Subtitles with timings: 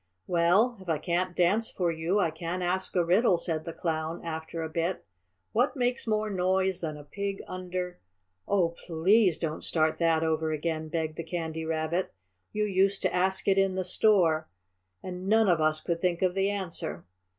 [0.25, 4.25] "Well, if I can't dance for you, I can ask a riddle," said the Clown,
[4.25, 5.05] after a bit.
[5.51, 7.99] "What makes more noise than a pig under"
[8.47, 12.11] "Oh, PLEASE don't start that over again," begged the Candy Rabbit.
[12.51, 14.47] "You used to ask it in the store,
[15.03, 17.05] and none of us could think of the answer.